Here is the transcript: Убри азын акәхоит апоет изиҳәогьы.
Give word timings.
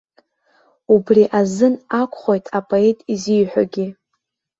Убри 0.93 1.23
азын 1.39 1.75
акәхоит 1.99 2.45
апоет 2.57 2.99
изиҳәогьы. 3.13 3.87